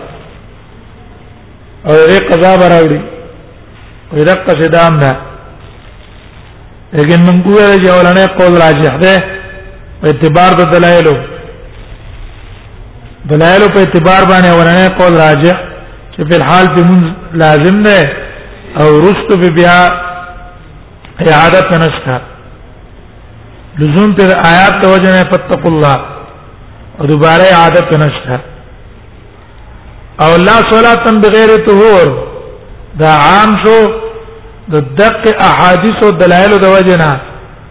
[1.88, 3.02] او دې قضا براوړي
[4.14, 5.16] ورقه شدام ده
[6.94, 9.24] لیکن من کوه چې ولنه قول راجح ده
[10.04, 11.16] په اعتبار د دلایلو
[13.26, 15.58] دلایلو په اعتبار باندې ولنه قول راجح
[16.18, 18.14] چې په حال به لازم ده
[18.80, 20.05] او رستو بیا
[21.24, 22.20] عادت نشتا
[23.80, 25.96] لزوم پر آیات توجه نه فتق الله
[27.00, 28.40] او دوباره عادت نشتا
[30.22, 32.26] او لا صلاه بغیر طهور
[33.00, 33.88] دا عام شو
[34.72, 37.20] د دق احادیث او دلایل د وجنا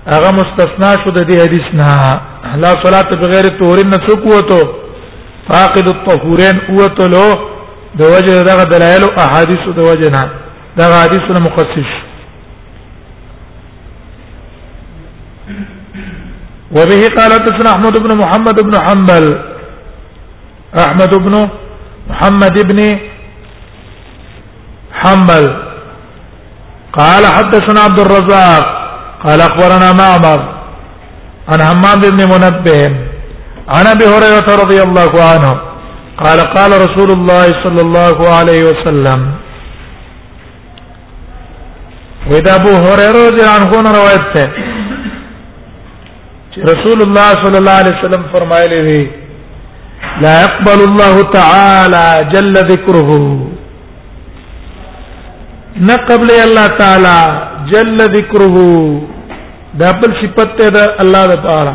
[0.07, 2.21] هغه مستثنا شو د دې حدیث نه
[2.57, 4.61] لا صلاه بغیر طهور نه سقوتو
[5.51, 7.33] فاقد الطهورين اوتلو
[7.99, 10.29] د وجه دغه دلایل او احادیث د وجنا
[10.77, 12.14] دغه حدیث مخصص شو
[16.77, 19.25] وبه قال حدثنا احمد بن محمد بن حنبل
[20.85, 21.35] احمد بن
[22.11, 22.79] محمد بن
[25.01, 25.47] حنبل
[27.01, 28.65] قال حدثنا عبد الرزاق
[29.25, 30.41] قال اخبرنا معمر
[31.51, 32.85] عن همام بن منبه
[33.77, 35.51] عن ابي هريره رضي الله عنه
[36.25, 39.21] قال قال رسول الله صلى الله عليه وسلم
[42.31, 44.74] واذا ابو هريره رضي الله عنه روايته
[46.59, 49.05] رسول الله صلی الله علیه وسلم فرمایلی وی
[50.25, 53.01] لا يقبل الله تعالی جل ذکره
[55.89, 58.63] نه قبل الله تعالی جل ذکره
[59.81, 61.75] دا بل صفت ده الله تعالی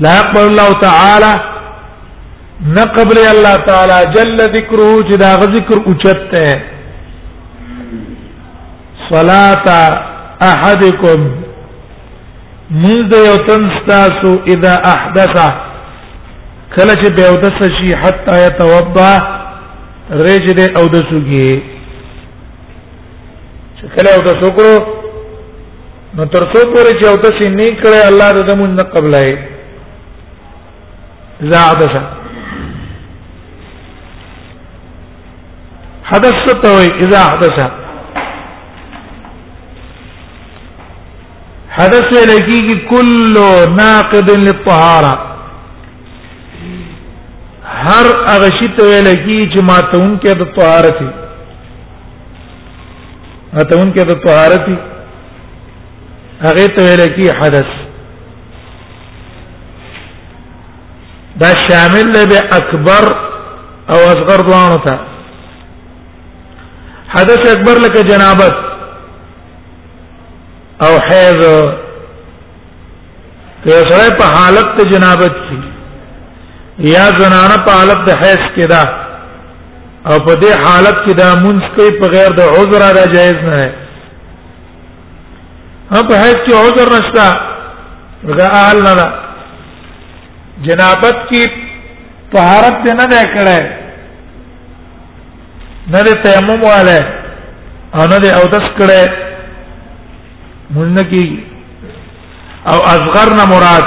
[0.00, 1.32] لا يقبل الله تعالی
[2.76, 6.62] نه قبل الله تعالی جل ذکره چې دا ذکر اوچت ده
[9.10, 9.66] صلاه
[10.42, 11.32] احدکم
[12.70, 15.34] مز د یو تن ستاسو اذا احدث
[16.76, 19.10] کله چې به او د شي حتا يتوضا
[20.26, 21.52] رج دې او د سږي
[23.78, 24.74] چې کله او د سکرو
[26.16, 29.30] نو تر څو پورې چې او د شي نه کړي الله د دمون نه قبلای
[31.42, 31.98] اذا حدث
[36.04, 37.58] حدث ته اذا حدث
[41.78, 43.08] حدث لکی کی کل
[43.78, 45.10] ناقض للطهاره
[47.86, 54.70] هر هغه شی ته لکی چې ماتون کې د طهارت ماتون کې د طهارت
[56.46, 57.72] هغه ته لکی حدث
[61.42, 63.04] دا شامل به اکبر
[63.90, 64.96] او اصغر دوانو ته
[67.16, 68.56] حدث اکبر لکه جنابت
[70.84, 71.38] او حیض
[73.64, 75.56] ته سره په حالت ته جنابت کی
[76.94, 78.82] یا زنانه په حالت ته حیض کیدا
[80.08, 83.54] او په دې حالت کې دا مونږ کوي په غیر د عذر را جایز نه
[83.62, 83.70] ہے
[85.90, 87.26] او ہاں، په حیض کې عذر نشته
[88.40, 89.10] دا اهل نه
[90.68, 91.44] جنابت کی
[92.34, 93.64] طهارت نه نه کړه
[95.86, 96.98] نه دې تیمم والے
[97.94, 99.24] انا دې او تاس کړه
[100.74, 101.24] مونږ کی
[102.72, 103.86] او اصغر نه مراد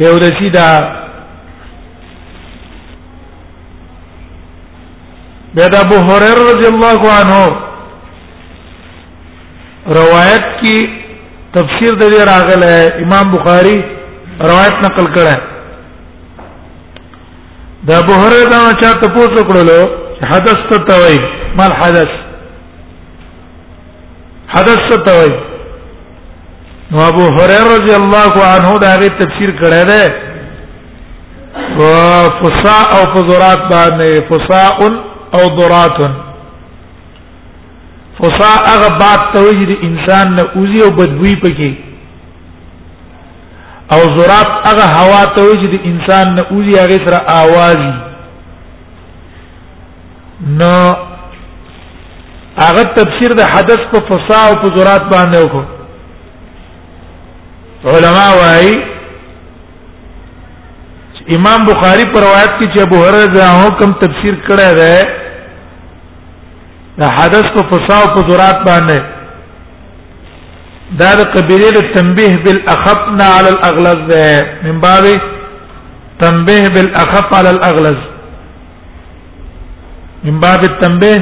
[0.00, 0.70] یو رسی دا
[5.54, 7.44] بيد ابو هريره رضی الله عنه
[10.00, 10.76] روایت کی
[11.54, 13.76] تفسیر د دې راغله امام بخاری
[14.50, 15.36] روایت نقل کړه
[17.88, 19.80] د ابو هريره دا چا ته پوښتنه کړلو
[20.32, 21.18] حدث ته وای
[21.60, 22.27] مال حدث
[24.54, 25.32] حدث ستوي
[26.92, 30.04] نو ابو هريره رضی الله عنه دا غي تفسیر کړی دی
[31.78, 31.82] و
[32.38, 34.92] فصاء او فزرات باندې فصاء
[35.34, 36.00] او ذرات
[38.18, 41.72] فصاء هغه بات توجه د انسان نه اوزي او بدوي پکې
[43.92, 47.84] او ذرات هغه هوا توجه د انسان نه اوزي هغه سره आवाज
[50.60, 51.07] نو
[52.64, 55.64] هغه تفسیر د حدث په فصاح او په ذرات باندې وکړو
[57.92, 58.74] علما وايي
[61.36, 64.98] امام بخاری پر روایت کې چې ابو هرره هو کم تفسیر کړی دی
[67.00, 68.98] د حدث په فصاح او په ذرات باندې
[71.00, 74.24] دا د قبیله د تنبیه بالاخفنا على الاغلظ ده
[74.66, 75.04] من باب
[76.20, 77.98] تنبیه بالاخف على الاغلظ
[80.24, 81.18] من باب التنبيه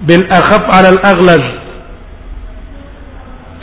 [0.00, 1.40] بالاخف على الاغلظ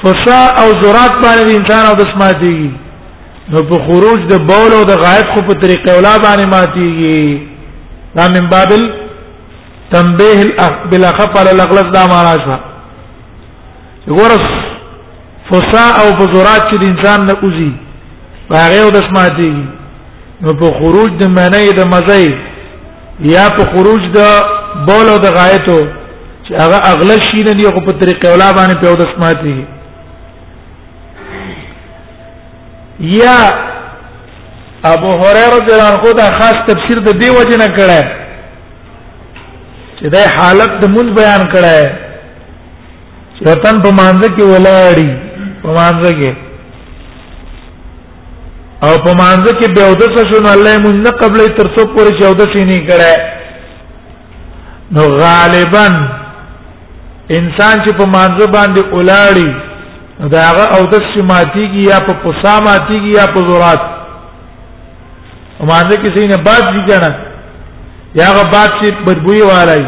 [0.04, 2.72] فصا او ذرات باندې انسان او بسماتي
[3.50, 7.40] نو په خروج د بول او د غائب خو په طریقې ولا باندې ماتيږي
[8.16, 8.92] دا من بابل
[9.92, 12.60] تنبيه بالاخف على الاغلظ دا معنا شو
[14.08, 14.46] ګورس
[15.50, 17.72] فصا او بذرات چې د انسان نه اوزي
[18.54, 19.66] هغه او د سماتيږي
[20.42, 22.36] نو په خروج د معنی د مزي
[23.36, 24.20] یا په خروج د
[24.88, 25.84] بول او د غایتو
[26.48, 29.66] چې هغه اغله شي نه دی خو په طریقې ولا باندې په ود اسماتي
[33.20, 33.38] یا
[34.94, 38.04] ابو هريره رضی الله عنه دا خاص تفسیر د دی وجه نه کړه
[40.00, 41.90] چې دا حالت د مون بیان کړه
[43.38, 45.10] چې وطن په مانزه کې ولاړی
[45.64, 46.34] په مانزه کې
[48.86, 52.26] او په مانزه کې به ودس شون الله مون نه قبل تر څو پورې چې
[52.32, 53.34] ودس نه کړه
[54.96, 55.88] نو غالبا
[57.32, 59.50] انسان چې په مانزه باندې اولاړي
[60.32, 63.82] دا هغه او د سماتیږي یا په پساماتیږي یا په زورات
[65.60, 67.12] مانزه کې سینه باد دي کنه
[68.16, 69.86] یا هغه باد چې بدبوي والای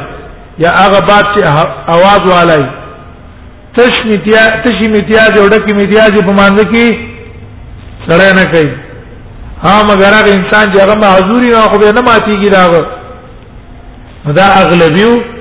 [0.57, 1.41] یا هغه باد چې
[1.95, 2.63] आवाज والای
[3.75, 6.85] تش میتیا تش میتیا جوړه کې میتیا چې په مانزه کې
[8.09, 8.71] سره نه کوي
[9.63, 15.36] ها مګر هغه انسان چې هغه معذوري نه خو به نه ماتيږي دا دا اغلبیو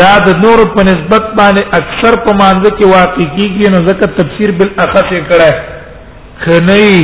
[0.00, 4.50] دا د نور په نسبت باندې اکثر په مانزه کې واقع کیږي نو ځکه تفسیر
[4.58, 5.50] بالاخص کړه
[6.44, 6.98] خنی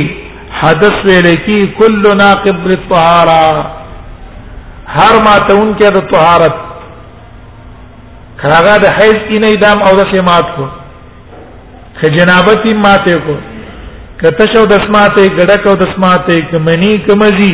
[0.61, 3.43] حدث ویل کی کل ناقب بالطهاره
[4.97, 6.55] هر ما ته اون کې د طهارت
[8.41, 10.65] کراغه د حیض کې نه دام او د سمات کو
[12.01, 13.35] که جنابت ماته کو
[14.21, 17.53] کته شو د سماته ګډه کو د سماته کمنی کمزی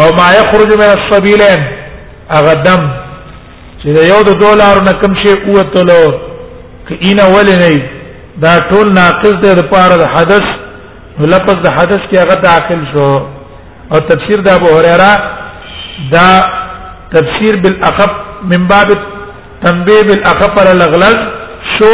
[0.00, 1.60] او ما یخرج من الصبیلین
[2.40, 2.82] اغدم
[3.82, 6.02] چې یو د ډالر نه کم شي قوتلو
[6.88, 7.70] کینه ولې نه
[8.44, 10.46] دا ټول ناقص دی د پاره د حدث
[11.34, 13.08] لفظ د حدث کې هغه داخل شو
[13.92, 15.12] او تفسیر د ابو هريره
[16.12, 16.26] دا
[17.14, 18.10] تفسیر بالاخف
[18.52, 18.88] من باب
[19.64, 21.16] تنبيه بالاخف على الاغلظ
[21.76, 21.92] شو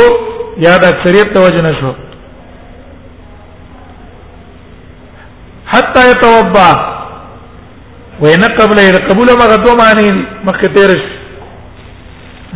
[0.68, 1.92] یا د اکثریت توجه نشو
[5.72, 6.68] حتى يتوضا
[8.22, 8.78] وين قبل
[9.12, 10.10] قبول ما غدو معنی
[10.48, 11.12] مخ تیرش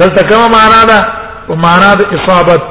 [0.01, 0.99] دلته کومه معنا ده
[1.49, 2.63] او معنا د اصابت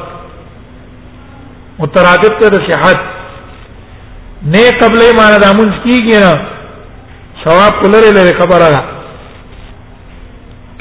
[1.80, 3.00] مترادف ته د صحت
[4.54, 6.34] نه قبلې معنا د امون کیږي نه
[7.44, 8.82] ثواب کولره لري خبره ده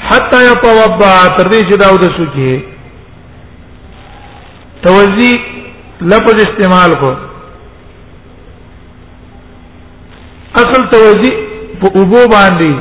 [0.09, 2.63] حتا يتوضا تر دې چې دا ود سوکي
[4.83, 5.31] توزی
[6.01, 7.11] لفظ استعمال کو
[10.61, 11.31] اصل توزی
[11.81, 12.75] په اوبو باندې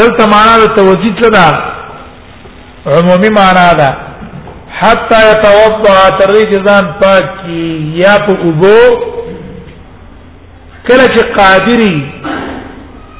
[0.00, 1.71] دلته معنا د توزی څه ده
[2.86, 3.96] عمومي معنا ده
[4.78, 7.44] حتا يتوضا تر دې چې ځان پاک
[8.02, 8.78] یا په اوبو
[10.88, 12.12] کله چې قادری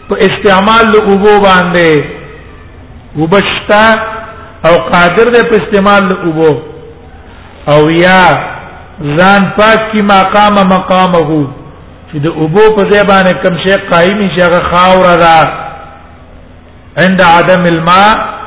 [0.08, 2.04] په استعمال له اوبو باندې
[3.18, 3.86] وبشتا
[4.66, 6.52] او قادر دې په استعمال له اوبو
[7.74, 8.22] او یا
[9.18, 11.46] ځان پاک کی مقام مقامه
[12.10, 15.40] چې د اوبو په ځای باندې کوم شی قائم شي هغه خاور را
[17.04, 18.41] عند عدم الماء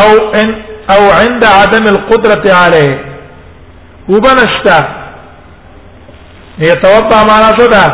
[0.00, 0.48] او ان
[0.94, 2.92] او عند عدم القدره عليه
[4.08, 4.78] وبنشتا
[6.70, 7.86] يتوضا معنا صدا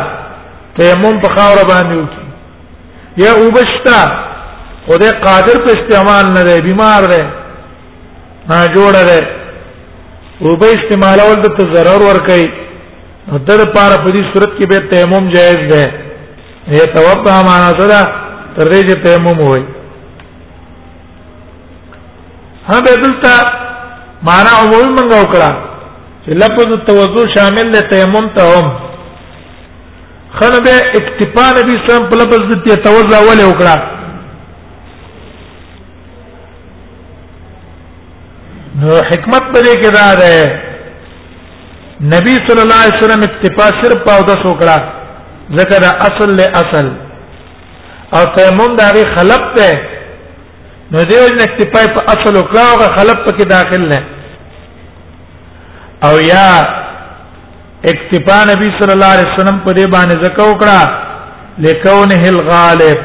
[0.79, 2.25] تيمم بخاور باندې وکي
[3.23, 4.01] یا وبشتا
[4.87, 7.23] او دې قادر په استعمال نه دی بیمار دی
[8.49, 9.21] ما جوړ دی
[10.45, 12.47] وبې استعمالول د ضرر ور کوي
[13.47, 15.85] در پار په دې صورت کې به تیمم جایز دی
[16.79, 18.01] یا توقع معنا صدا
[18.55, 19.65] تر دې چې تیمم وایي
[22.71, 23.35] هم به دلته
[24.27, 25.51] معنا عمومي منګه وکړه
[26.25, 28.65] چې لفظ التوضؤ شامل دی تیمم ته هم
[30.39, 33.77] خنه به اکتفا نبی اسلام په لفظ د توضؤ ولې وکړه
[38.81, 40.35] نو حکمت په دې کې دا ده
[42.17, 44.77] نبی صلی الله علیه وسلم اکتفا صرف په اوده وکړه
[45.59, 46.87] ذکر اصل له اصل
[48.15, 49.71] او تیمم دا غي خلق ته
[50.91, 53.99] نو دیو جن اکتفای په اصل او کلاوغه خلف پکې داخل نه
[56.07, 56.49] او یا
[57.93, 60.79] اکتفا نبی صلی الله علیه وسلم په دې باندې زکه وکړه
[61.65, 62.97] لکونه الغالب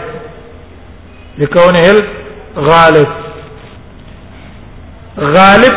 [1.42, 3.08] لکونه الغالب
[5.34, 5.74] غالب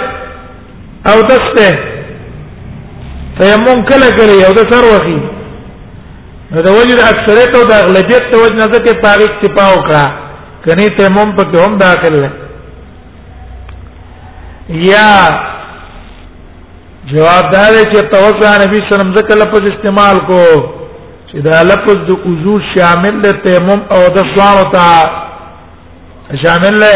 [1.12, 1.70] او دسته
[3.42, 5.20] تیمم کله کله یو د سر وخی
[6.52, 10.27] نو د وجد اکثریت او د اغلبیت د وجه نه ځکه پاره اکتفا وکړه
[10.68, 12.30] کني تیمم په هم داخل نه
[14.92, 15.12] یا
[17.12, 20.42] جواب دا دی چې توقع نبی صلی الله علیه وسلم ځکه لفظ استعمال کو
[21.30, 24.88] چې دا لفظ د وضو شامل دی تیمم او د سوال ته
[26.46, 26.96] شامل دی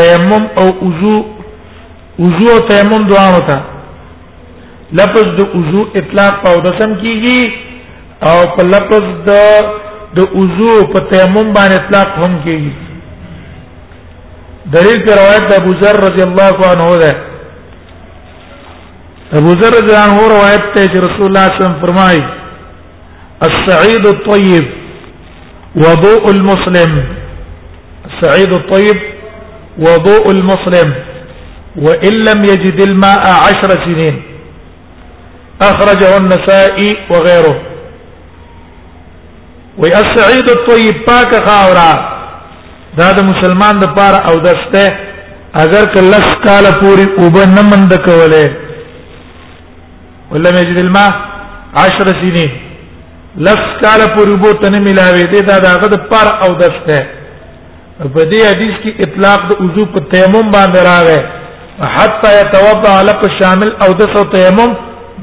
[0.00, 1.14] تیمم او وضو
[2.18, 3.58] وضو او تیمم دعا وتا
[5.02, 7.52] لفظ د وضو اطلاق او د سم کیږي
[8.28, 9.32] او په لفظ د
[10.16, 12.72] د وضو په تیمم باندې اطلاق هم کیږي
[14.74, 17.12] دلیل پر روایت د ابو ذر رضی الله عنه ده
[19.38, 22.24] ابو ذر رضی الله عنه روایت ته چې رسول الله صلی الله علیه وسلم فرمایي
[23.48, 24.64] السعيد الطيب
[25.86, 26.92] وضوء المسلم
[28.08, 28.98] السعيد الطيب
[29.78, 30.94] وضوء المسلم
[31.76, 34.22] وإن لم يجد الماء عشر سنين
[35.70, 37.56] أخرجه النسائي وغيره
[39.82, 41.90] وي السعيد الطيب پاک خاورا
[42.98, 44.84] دا د مسلمان د پاره او دسته
[45.62, 48.44] اگر کلس کال پوری اوب نه مند کوله
[50.30, 51.10] ولم یجد الماء
[51.86, 52.50] 10 سنین
[53.48, 56.98] لس کال پوری بو تن ملاوي دي دا دغه د پاره او دسته
[57.98, 63.76] په دې حدیث کې اطلاق د وضو په تیمم باندې راغی حتی يتوضا لك شامل
[63.84, 64.76] او د تیمم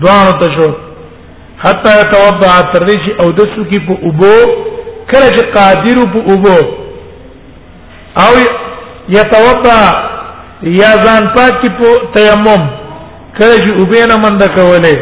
[0.04, 0.70] دوه تشو
[1.64, 4.36] حتا توضع تر دې چې او دسو کې په اوبو
[5.12, 6.58] کله چې قادر په اوبو
[8.24, 8.34] او
[9.16, 9.82] يتوضا
[10.64, 12.64] یا ځان پات کې په تیمم
[13.38, 14.98] کله چې اوبې نه مند کولې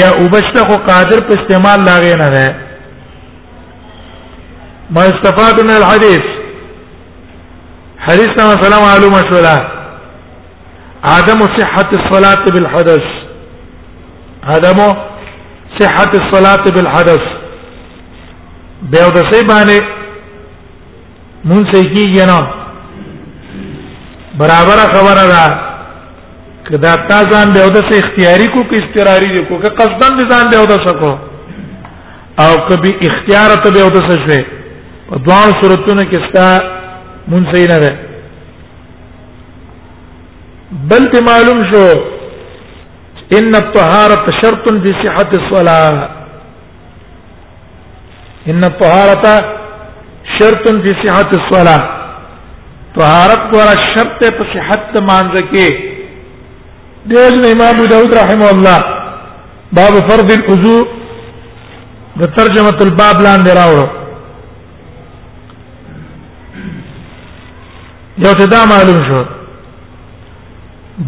[0.00, 2.56] یا اوبشته خو قادر په استعمال لاغې نه ده
[4.90, 6.24] ما استفاد من الحديث
[8.08, 9.54] حديث نمبر سلام معلومه شولا
[11.04, 13.06] عدم صحه الصلاه بالحدث
[14.54, 14.84] عدم
[15.82, 17.24] صحه الصلاه بالحدث
[18.92, 19.78] به د سې باندې
[21.48, 22.38] مونږ کیږي نه
[24.40, 25.44] برابر خبره ده
[26.68, 30.46] کدا تا ځان به د اختیاري کو کې استراری دي کو که قصدن دي ځان
[30.54, 31.12] به د سکو
[32.44, 34.40] او کبي اختیار ته به د سشوي
[35.10, 36.48] په دوه صورتونو کې ستا
[37.30, 37.92] مونږ نه ده
[40.90, 41.84] بل ته معلوم شو
[43.38, 46.08] ان الطهاره شرط في صحه الصلاه
[48.48, 49.24] ان الطهاره
[50.38, 51.82] شرط في صحه الصلاه
[52.98, 55.68] طهارت ورا شرط په صحت مانځ کې
[57.12, 58.80] دیل امام داود رحمه الله
[59.78, 60.84] باب فرض الوضوء
[62.18, 63.76] د الباب لان دراو
[68.24, 69.22] یو ته دا معلوم شو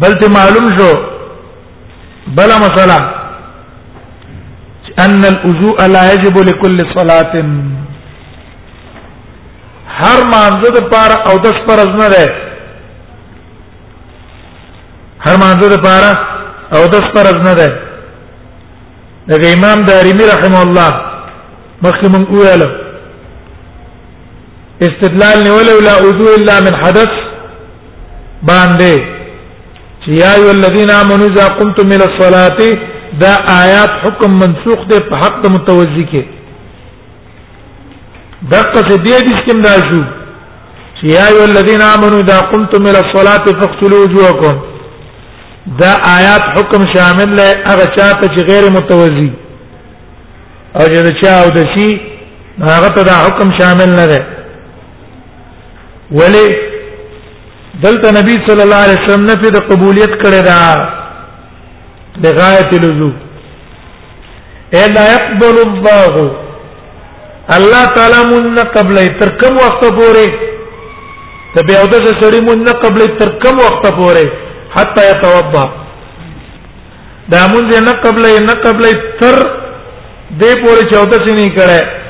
[0.03, 0.91] بلته معلوم شو
[2.27, 2.97] بل مسله
[5.05, 7.33] ان الوضوء لا يجب لكل صلاه
[10.01, 12.25] هر مانزه د پار او د فرض نه ده
[15.25, 16.03] هر مانزه د پار
[16.75, 17.69] او د فرض نه ده
[19.27, 20.91] د امام دارمی رحم الله
[21.85, 22.67] مخکې مونږ ویلو
[24.87, 27.11] استدلال نیول ولا وضوء الا من حدث
[28.49, 28.95] باندې
[30.07, 32.75] یا ای الذین آمنو اذا قمتم الى الصلاه
[33.21, 36.23] دا آیات حکم منسوخ دی په حق د متوجی کې
[38.51, 40.03] دغه څه دی د کوم راځو
[40.95, 44.59] چې یا ای الذین آمنو اذا قمتم الى الصلاه فاغسلوا وجوهکم
[45.79, 49.31] دا آیات حکم شامل لای هغه چاته چې غیر متوجی
[50.75, 52.01] او چې چا او د شي
[52.61, 54.21] هغه ته دا حکم شامل نه دی
[56.19, 56.47] ولی
[57.83, 60.61] دلته نبی صلی الله علیه وسلم نه د قبولیت کړی دا
[62.23, 63.09] بغایت لزو
[64.75, 66.15] اے لا يقبل الله
[67.55, 70.27] الله تعالی مون قبل تر کوم وخت پورې
[71.55, 74.25] ته به او د سړی مون قبل تر کوم وخت پورې
[74.77, 75.63] حتا يتوضا
[77.35, 78.85] دا مون نه قبل نه قبل
[79.21, 79.37] تر
[80.39, 82.03] دې پورې چوتہ سینې کړه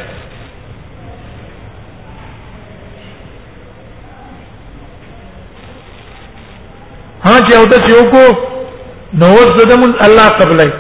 [7.28, 8.26] ها چې او ته یو کو
[9.22, 10.72] نو وزدم الله قبلای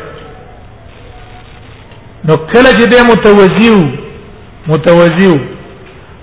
[2.27, 3.77] نو کله چې دې متوزیو
[4.73, 5.35] متوزیو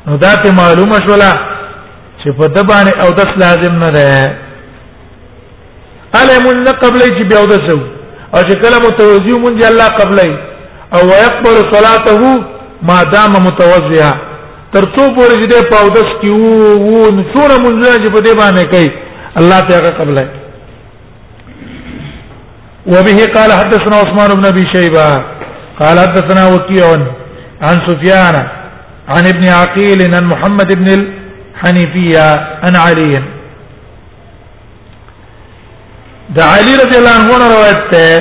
[0.06, 1.32] نو دا ته معلومه شولا
[2.20, 4.38] چې په د باندې او داس لازم نه ده
[6.14, 7.78] علم نه قبلې چې بیا ودسو
[8.34, 10.30] او چې کله متوزیو مونږ الله قبلې
[10.94, 12.20] او ويقبل صلاته
[12.88, 14.10] ما دام متوزیا
[14.74, 18.34] تر څو پورې چې په اودس کې وو وو نو څوره مونږ چې په دې
[18.40, 18.90] باندې کوي
[19.40, 20.28] الله تعالی قبله
[22.86, 25.10] وبه قال حدثنا عثمان بن ابي شيبه
[25.80, 26.86] قال حدثنا وكيع
[27.62, 28.48] عن سفيان
[29.08, 32.26] عن ابن عقيل عن محمد بن الحنيفية
[32.64, 33.14] عن علي
[36.36, 38.18] دا علي رضي الله عنه روایت ده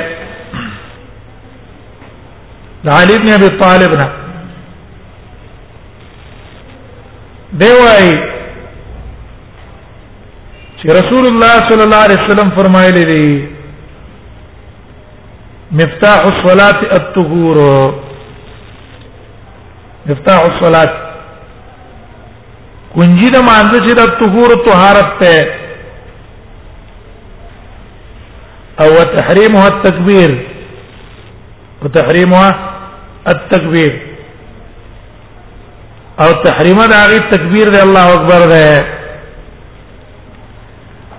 [2.84, 4.08] دا علي بن ابي طالب نه
[10.84, 13.32] چې رسول الله صلی الله علیه وسلم فرمایلی دی
[15.80, 17.58] مفتاح الصلاه الطهور
[20.06, 20.86] مفتاح الصلاه
[22.94, 25.36] کنجی د مانزه چې د طهور طهارت ته
[28.86, 30.30] او تحریمها التکبیر
[31.84, 32.48] وتحریمها
[33.34, 33.92] التکبیر
[36.26, 38.66] او تحریمه د هغه تکبیر دی الله اکبر ده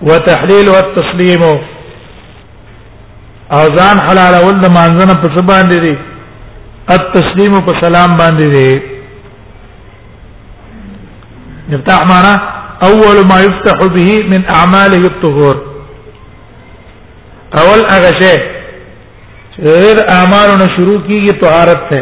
[0.10, 1.44] وتحليل والتسليم
[3.66, 5.94] اذان حلال اول د مانځنه په سبان دي
[6.96, 8.72] التسليم په سلام باندې دي
[11.76, 12.34] افتح معنا
[12.90, 15.56] اول ما يفتح به من اعماله الطهور
[17.62, 18.36] اول هغه شی
[19.54, 19.62] چې
[20.02, 22.02] د اعمالونو شروع کیږي طهارت ته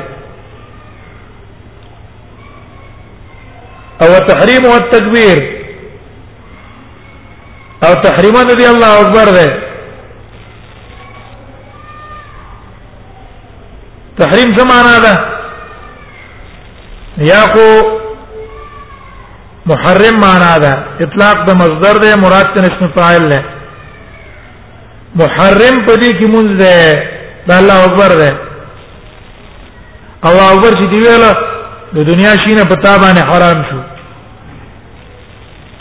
[4.03, 5.37] او تحریم او تکبیر
[7.87, 9.47] او تحریمات دی الله اکبر دی
[14.19, 15.13] تحریم څه معنا ده
[17.27, 17.65] یا کو
[19.71, 20.73] محرم معنا ده
[21.05, 23.43] اطلاق د مصدر ده مراد ته اسم فاعل ده
[25.15, 27.05] محرم په دې کې مونږ ده
[27.47, 28.31] د الله اکبر ده
[30.23, 31.33] الله اکبر چې دی ویله
[31.93, 33.79] د دنیا شینه پتا باندې حرام شو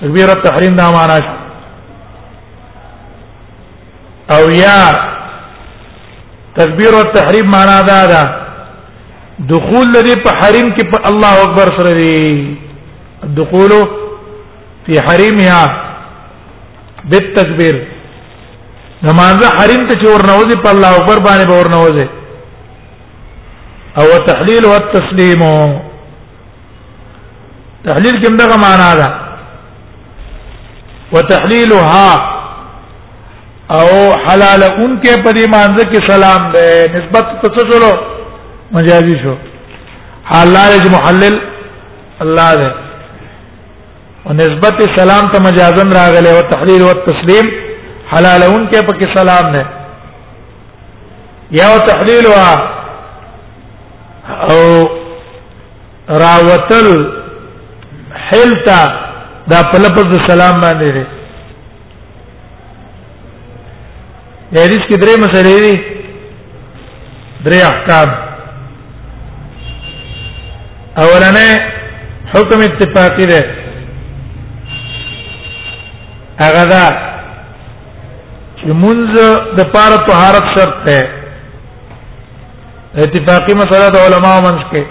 [0.01, 1.40] تکبیر التحریم دا معنا شو
[4.35, 4.81] او یا
[6.57, 8.23] تکبیر او تحریم معنا دا دا
[9.53, 13.73] دخول لري په حریم کې په الله اکبر سره دی دخول
[14.87, 15.65] فی حریمها
[17.13, 17.79] بالتکبیر
[19.09, 22.07] نماز حریم ته چور وځي په الله اکبر باندې باور نه وځي
[24.01, 25.45] او تحلیل او تسلیم
[27.87, 29.09] تحلیل کوم دغه معنا دا
[31.13, 32.37] وتحليلها
[33.77, 33.87] او
[34.27, 36.65] حلال ان کې په دې مانزه کې سلام ده
[36.97, 37.93] نسبت څه شلو
[38.77, 39.35] مجازي شو
[40.31, 41.37] حلال چې محلل
[42.25, 42.71] الله ده
[44.27, 47.47] او نسبت سلام ته مجازن راغله او تحلیل او تسلیم
[48.13, 49.65] حلال ان کې پکې سلام ده
[51.59, 54.97] یا تحلیل او
[56.27, 56.89] راوتل
[58.29, 58.81] حلتا
[59.51, 60.89] دا په لفظ سلام باندې
[64.59, 65.75] حدیث کې درې مسلې دي
[67.45, 68.09] درې احکام
[71.03, 71.51] اولنې
[72.33, 73.41] حکم اتفاقی ده
[76.43, 76.85] هغه دا
[78.61, 79.21] چې منځ
[79.59, 81.05] د پاره طهارت شرط ده
[83.07, 84.85] اتفاقی مسله د علماو منځ کې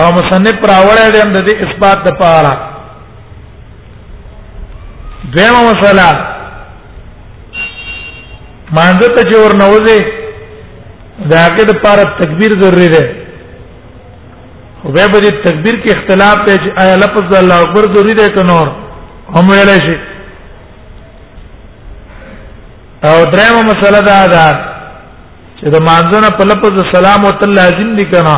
[0.00, 2.52] او مصنف راوړل دي هم د اثبات د پاره
[5.34, 6.35] دویمه مسله
[8.74, 9.98] مانځه ته چې ورنوځي
[11.30, 13.02] دا هغه د پاره تکبیر ضروری ده
[14.82, 18.42] خو به به تکبیر کې اختلاف دی چې آیا لفظ الله اکبر ضروری ده که
[18.42, 18.68] نور
[19.36, 19.94] هم ویلای شي
[23.08, 24.60] او درېمه مسله دا ده
[25.58, 28.36] چې د مانځنه په لفظ سلام او تل لازم دي کنه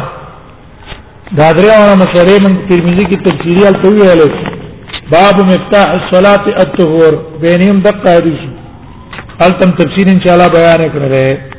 [1.38, 4.30] دا درېمه مسله من ترمذی کې تفصیلی التویل
[5.10, 8.57] باب مفتاح الصلاه الطهور بینهم دقه حدیث
[9.46, 11.57] التم تفسیر ان شاء الله بیان کړل